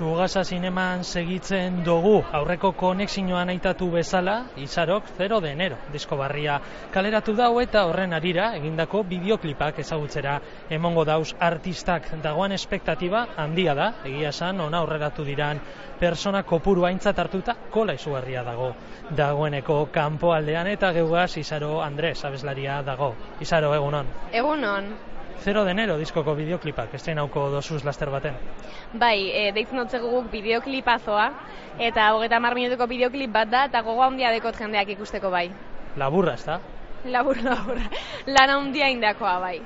Zugasa 0.00 0.40
zineman 0.48 1.02
segitzen 1.04 1.82
dugu 1.84 2.22
aurreko 2.32 2.70
konexioan 2.72 3.50
aitatu 3.52 3.90
bezala, 3.92 4.36
izarok 4.56 5.10
0 5.18 5.40
de 5.44 5.50
enero 5.52 5.76
disko 5.92 6.16
barria 6.16 6.54
kaleratu 6.94 7.34
dau 7.36 7.50
eta 7.60 7.82
horren 7.84 8.16
arira 8.16 8.46
egindako 8.56 9.02
bideoklipak 9.10 9.82
ezagutzera 9.84 10.38
emongo 10.78 11.04
dauz 11.04 11.34
artistak 11.50 12.08
dagoan 12.22 12.56
espektatiba 12.56 13.26
handia 13.36 13.74
da, 13.76 13.90
egia 14.08 14.32
esan 14.32 14.64
ona 14.68 14.80
aurreratu 14.80 15.28
diran 15.28 15.60
persona 16.00 16.42
kopuru 16.48 16.88
aintzat 16.88 17.20
hartuta 17.20 17.58
kola 17.68 17.98
izugarria 18.00 18.46
dago 18.48 18.72
dagoeneko 19.20 19.82
kanpoaldean 19.92 20.72
eta 20.72 20.94
geugaz 20.96 21.36
Izaro 21.36 21.80
Andres 21.84 22.24
abeslaria 22.24 22.80
dago. 22.86 23.12
Izaro 23.44 23.74
egunon. 23.76 24.08
Egunon. 24.32 24.92
0 25.44 25.64
de 25.64 25.70
enero 25.70 25.96
diskoko 25.98 26.34
bideoklipak, 26.34 26.94
estreinauko 26.94 27.48
dosuz 27.50 27.84
laster 27.84 28.10
baten. 28.10 28.36
Bai, 28.92 29.30
e, 29.30 29.52
deitzen 29.56 29.78
dut 29.80 29.94
guk 30.02 30.30
bideoklipazoa, 30.32 31.30
eta 31.78 32.10
hogeta 32.14 32.40
mar 32.40 32.54
minutuko 32.54 32.86
bideoklip 32.90 33.32
bat 33.32 33.50
da, 33.50 33.64
eta 33.70 33.82
gogoa 33.86 34.10
handia 34.10 34.32
dekot 34.34 34.58
jendeak 34.58 34.92
ikusteko 34.96 35.30
bai. 35.30 35.48
Laburra, 35.96 36.34
ez 36.34 36.44
da? 36.44 36.60
Labur, 37.04 37.40
laburra. 37.42 37.86
Lan 38.26 38.50
handia 38.56 38.90
indakoa 38.92 39.38
bai. 39.40 39.58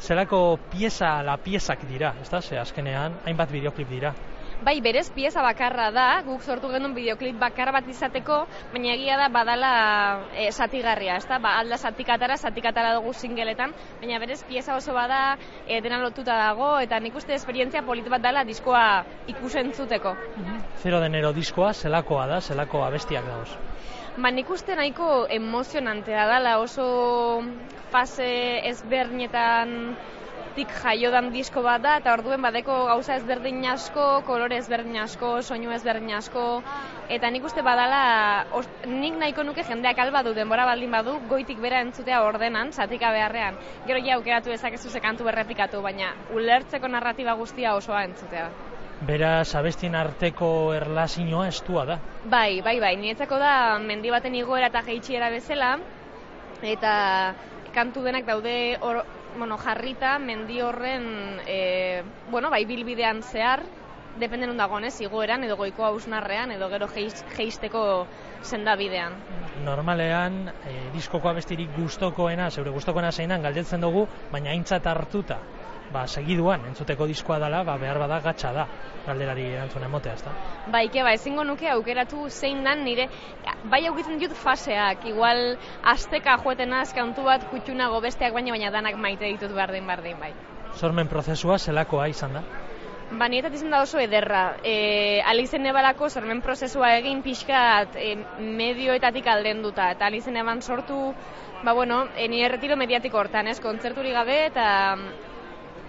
Zelako 0.00 0.58
pieza 0.72 1.22
la 1.22 1.36
piezak 1.36 1.84
dira, 1.88 2.14
ez 2.20 2.28
da? 2.30 2.40
Ze 2.40 2.58
azkenean, 2.58 3.20
hainbat 3.26 3.52
bideoklip 3.52 3.88
dira. 3.88 4.14
Bai, 4.60 4.80
berez 4.84 5.08
pieza 5.08 5.40
bakarra 5.40 5.86
da, 5.88 6.06
guk 6.26 6.42
sortu 6.44 6.68
genuen 6.68 6.92
bideoklip 6.92 7.38
bakar 7.40 7.70
bat 7.72 7.86
izateko, 7.88 8.42
baina 8.74 8.90
egia 8.92 9.16
da 9.16 9.30
badala 9.32 9.70
e, 10.36 10.50
satigarria, 10.52 11.16
ez 11.16 11.24
da? 11.30 11.38
Ba, 11.40 11.54
alda 11.62 11.78
satikatara, 11.80 12.36
satikatara 12.36 12.90
dugu 12.98 13.14
singeletan, 13.16 13.72
baina 14.02 14.20
berez 14.20 14.42
pieza 14.44 14.76
oso 14.76 14.92
bada 14.92 15.38
e, 15.64 15.80
dena 15.80 16.02
lotuta 16.04 16.36
dago, 16.36 16.74
eta 16.84 17.00
nik 17.00 17.16
uste 17.16 17.32
esperientzia 17.38 17.80
polit 17.88 18.12
bat 18.12 18.20
dela 18.20 18.44
diskoa 18.44 18.84
ikusen 19.32 19.72
zuteko. 19.72 20.12
Zero 20.84 21.00
denero 21.00 21.32
diskoa, 21.32 21.72
zelakoa 21.72 22.28
da, 22.28 22.44
zelako 22.44 22.84
abestiak 22.84 23.32
dauz. 23.32 23.48
Ba, 24.20 24.28
nik 24.28 24.50
uste 24.52 24.76
nahiko 24.76 25.24
emozionantea 25.40 26.28
dela 26.34 26.58
oso 26.60 26.90
fase 27.90 28.60
ezbernietan 28.68 29.96
tik 30.60 30.72
jaio 30.82 31.10
disko 31.32 31.62
bat 31.64 31.80
da, 31.80 31.96
eta 32.00 32.12
orduen 32.12 32.42
badeko 32.42 32.74
gauza 32.90 33.16
ezberdin 33.16 33.64
asko, 33.72 34.22
kolore 34.26 34.58
ezberdin 34.60 34.98
asko, 35.00 35.40
soinu 35.42 35.72
ezberdin 35.72 36.12
asko, 36.12 36.62
eta 37.08 37.30
nik 37.30 37.44
uste 37.44 37.62
badala, 37.62 38.44
os, 38.52 38.66
nik 38.86 39.16
nahiko 39.16 39.42
nuke 39.42 39.64
jendeak 39.64 39.98
alba 39.98 40.22
du, 40.22 40.34
denbora 40.36 40.66
baldin 40.68 40.90
badu, 40.92 41.14
goitik 41.30 41.60
bera 41.60 41.80
entzutea 41.80 42.20
ordenan, 42.26 42.72
zatika 42.72 43.12
beharrean. 43.14 43.56
Gero 43.86 44.02
ja 44.04 44.18
aukeratu 44.18 44.52
ezakezu 44.52 44.90
ze 44.90 45.00
kantu 45.00 45.24
berrepikatu, 45.24 45.80
baina 45.80 46.12
ulertzeko 46.34 46.88
narratiba 46.88 47.34
guztia 47.40 47.74
osoa 47.74 48.04
entzutea. 48.04 48.50
Bera, 49.08 49.30
sabestien 49.44 49.94
arteko 49.96 50.74
erlazinoa 50.76 51.46
estua 51.48 51.86
da. 51.88 51.96
Bai, 52.24 52.60
bai, 52.60 52.76
bai, 52.80 52.96
niretzako 53.00 53.38
da 53.40 53.78
mendi 53.80 54.12
baten 54.12 54.36
igoera 54.36 54.68
eta 54.68 54.84
jeitxiera 54.90 55.30
bezala, 55.32 55.78
eta 56.60 56.92
kantu 57.72 58.02
denak 58.04 58.26
daude 58.28 58.76
or, 58.84 59.00
bueno, 59.36 59.58
jarrita 59.58 60.18
mendi 60.18 60.60
horren 60.60 61.40
e, 61.46 62.02
bueno, 62.30 62.50
bai 62.50 62.64
bilbidean 62.64 63.22
zehar 63.22 63.62
dependen 64.18 64.56
dagoen, 64.58 64.84
ez, 64.84 64.96
igoeran 65.00 65.44
edo 65.46 65.56
goiko 65.56 65.84
hausnarrean 65.86 66.50
edo 66.50 66.68
gero 66.68 66.88
geisteko 66.90 67.84
sendabidean. 68.42 69.14
Normalean, 69.64 70.42
e, 70.66 70.74
diskoko 70.94 71.30
abestirik 71.30 71.70
gustokoena, 71.76 72.50
zeure 72.50 72.74
gustokoena 72.74 73.12
zeinan 73.12 73.42
galdetzen 73.42 73.80
dugu, 73.80 74.06
baina 74.32 74.50
aintzat 74.50 74.86
hartuta 74.86 75.38
ba, 75.92 76.06
segiduan 76.06 76.64
entzuteko 76.70 77.06
diskoa 77.10 77.38
dela, 77.42 77.62
ba, 77.66 77.76
behar 77.78 77.98
bada 77.98 78.20
gatsa 78.24 78.52
da, 78.54 78.66
galderari 79.06 79.46
erantzun 79.50 79.84
emotea, 79.88 80.14
ezta? 80.18 80.32
Bai, 80.70 80.86
ke, 80.92 81.02
ba, 81.06 81.14
ezingo 81.18 81.44
nuke 81.44 81.68
aukeratu 81.72 82.28
zein 82.30 82.62
dan 82.64 82.84
nire, 82.86 83.08
bai 83.72 83.82
aukitzen 83.90 84.20
dut 84.22 84.36
faseak, 84.38 85.06
igual 85.10 85.56
asteka 85.82 86.38
joeten 86.44 86.74
kantu 86.94 87.24
bat 87.24 87.50
kutxunago 87.50 88.00
besteak 88.00 88.32
baina 88.32 88.52
baina 88.52 88.70
danak 88.70 88.96
maite 88.96 89.26
ditut 89.26 89.54
bardin 89.54 89.86
bardin, 89.86 90.18
bai. 90.20 90.32
Sormen 90.74 91.08
prozesua 91.08 91.58
zelakoa 91.58 92.06
izan 92.08 92.34
da? 92.34 92.42
Ba, 93.10 93.26
nietat 93.26 93.54
izan 93.54 93.72
da 93.74 93.80
oso 93.82 93.98
ederra. 93.98 94.56
E, 94.62 95.20
alizen 95.26 95.66
ebalako 95.66 96.08
sormen 96.08 96.40
prozesua 96.44 96.92
egin 97.00 97.24
pixkat 97.24 97.96
e, 97.98 98.12
medioetatik 98.38 99.26
alden 99.26 99.64
duta. 99.64 99.88
Eta 99.96 100.06
alizen 100.06 100.36
eban 100.38 100.62
sortu, 100.62 101.00
ba, 101.64 101.72
bueno, 101.74 102.04
e, 102.14 102.28
nire 102.30 102.52
retiro 102.54 102.76
mediatiko 102.78 103.18
hortan, 103.18 103.50
ez, 103.50 103.58
kontzerturi 103.60 104.14
gabe 104.14 104.44
eta 104.46 104.68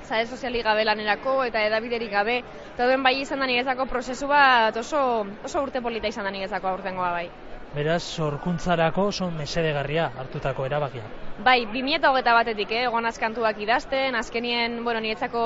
sare 0.04 0.26
soziali 0.26 0.62
gabe 0.62 0.86
lanerako 0.86 1.44
eta 1.44 1.64
edabiderik 1.68 2.12
gabe. 2.12 2.42
Eta 2.74 2.90
duen 2.90 3.04
bai 3.04 3.20
izan 3.22 3.40
da 3.40 3.48
niretzako 3.50 3.86
prozesu 3.86 4.28
bat 4.28 4.78
oso, 4.78 5.26
oso 5.44 5.64
urte 5.64 5.82
polita 5.82 6.08
izan 6.08 6.28
da 6.28 6.32
niretzako 6.32 6.74
aurtengoa 6.74 7.12
bai. 7.12 7.30
Beraz, 7.72 8.02
sorkuntzarako 8.04 9.06
oso 9.14 9.30
mesedegarria 9.32 10.10
hartutako 10.20 10.66
erabakia. 10.68 11.06
Bai, 11.46 11.62
2008 11.72 12.34
batetik, 12.36 12.74
eh, 12.76 12.82
egon 12.90 13.08
azkantuak 13.08 13.62
idazten, 13.64 14.16
azkenien, 14.20 14.76
bueno, 14.84 15.00
niretzako 15.00 15.44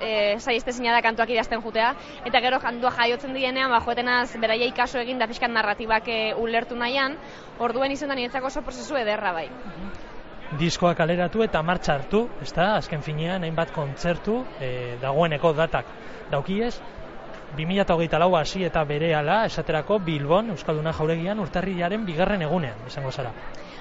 eh, 0.00 0.38
saizte 0.40 0.72
da 0.72 1.02
kantuak 1.02 1.28
idazten 1.30 1.60
jutea, 1.60 1.94
eta 2.24 2.40
gero 2.40 2.60
kantua 2.60 2.90
jaiotzen 2.90 3.34
dienean, 3.34 3.70
ba, 3.70 3.80
joetenaz, 3.80 4.36
beraiei 4.40 4.72
kaso 4.72 4.98
egin 4.98 5.18
da 5.18 5.26
pixkan 5.26 5.52
narratibak 5.52 6.08
eh, 6.08 6.34
ulertu 6.34 6.74
nahian, 6.76 7.18
orduen 7.58 7.92
izan 7.92 8.08
da 8.08 8.14
niretzako 8.14 8.46
oso 8.46 8.62
prozesu 8.62 8.96
ederra 8.96 9.32
bai. 9.32 9.48
Diskoa 10.54 10.94
kaleratu 10.94 11.42
eta 11.42 11.58
martxa 11.66 11.96
hartu, 11.96 12.20
ezta? 12.44 12.76
Azken 12.76 13.02
finean 13.02 13.42
hainbat 13.42 13.72
kontzertu 13.74 14.44
e, 14.62 14.94
dagoeneko 15.02 15.50
datak 15.52 15.88
daukiez. 16.30 16.76
2008 17.56 18.18
lau 18.20 18.36
hasi 18.36 18.62
eta 18.66 18.84
bere 18.84 19.12
ala, 19.14 19.44
esaterako 19.46 19.98
Bilbon, 20.06 20.50
Euskalduna 20.54 20.92
jauregian, 20.92 21.40
urtarriaren 21.40 22.04
bigarren 22.06 22.42
egunean, 22.46 22.84
izango 22.86 23.10
zara. 23.10 23.32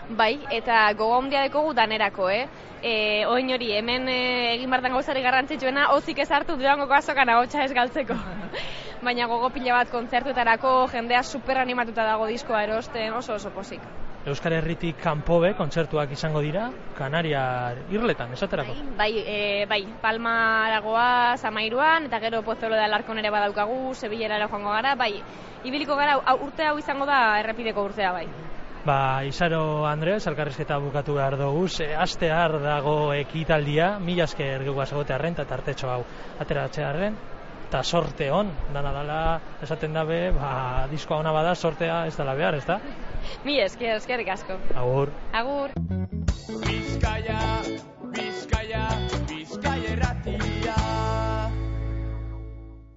Bai, 0.09 0.39
eta 0.53 0.79
gogo 0.93 1.19
handia 1.19 1.43
dekogu 1.45 1.73
danerako, 1.73 2.29
eh? 2.29 2.47
E, 2.81 3.25
oin 3.29 3.51
hori, 3.53 3.71
hemen 3.77 4.09
e, 4.09 4.17
egin 4.55 4.73
bartan 4.73 4.93
gauzari 4.93 5.21
garrantzitsuena, 5.25 5.89
hozik 5.93 6.23
ez 6.23 6.29
hartu 6.31 6.57
durango 6.57 6.89
azokan 6.93 7.29
agotxa 7.29 7.65
ez 7.65 7.73
galtzeko. 7.73 8.17
Baina 9.05 9.27
gogo 9.27 9.49
pila 9.49 9.81
bat 9.81 9.93
kontzertuetarako, 9.93 10.87
jendea 10.93 11.23
super 11.23 11.61
animatuta 11.61 12.05
dago 12.05 12.25
diskoa 12.31 12.63
erosten, 12.63 13.13
oso 13.13 13.35
oso 13.35 13.53
posik. 13.53 13.81
Euskal 14.25 14.55
Herritik 14.57 14.97
kanpobe 14.97 15.51
kontzertuak 15.53 16.09
izango 16.15 16.39
dira, 16.41 16.71
Kanaria 16.97 17.41
irletan, 17.93 18.31
esaterako? 18.33 18.73
Bai, 18.73 18.95
bai, 18.97 19.09
e, 19.21 19.65
bai 19.69 19.81
Palma 20.01 20.33
aragoa, 20.65 21.37
Zamairuan, 21.37 22.07
eta 22.09 22.17
gero 22.23 22.41
Pozolo 22.41 22.73
da 22.73 22.87
Larkon 22.89 23.21
ere 23.21 23.29
badaukagu, 23.29 23.93
Sevillera 23.93 24.39
ere 24.39 24.47
joango 24.49 24.73
gara, 24.73 24.95
bai, 24.97 25.11
ibiliko 25.63 25.97
gara, 25.99 26.17
urte 26.41 26.65
hau 26.65 26.79
izango 26.81 27.05
da 27.05 27.19
errepideko 27.43 27.85
urtea, 27.85 28.15
bai. 28.17 28.25
Ba, 28.85 28.97
Isaro 29.29 29.85
Andres, 29.85 30.23
alkarrizketa 30.29 30.79
bukatu 30.81 31.19
behar 31.19 31.37
dugu, 31.37 31.67
ze 31.69 31.91
astear 31.93 32.57
dago 32.63 33.13
ekitaldia, 33.13 33.99
mila 33.99 34.25
esker 34.25 34.65
geguaz 34.65 34.91
egote 34.91 35.13
arren, 35.13 35.37
eta 35.37 35.45
tartetxo 35.53 35.89
hau 35.89 36.01
ateratzea 36.41 36.89
arren, 36.89 37.21
eta 37.67 37.83
sorte 37.83 38.31
on, 38.31 38.49
dana 38.73 38.91
dala, 38.93 39.21
esaten 39.61 39.93
dabe, 39.93 40.31
ba, 40.33 40.87
diskoa 40.89 41.21
ona 41.21 41.33
bada, 41.33 41.53
sortea 41.53 42.07
ez 42.09 42.17
dela 42.17 42.33
behar, 42.33 42.57
ez 42.57 42.65
da? 42.65 42.79
Mi 43.45 43.59
esker, 43.61 43.95
eskerrik 43.95 44.29
asko. 44.35 44.59
Agur. 44.75 45.13
Agur. 45.33 45.75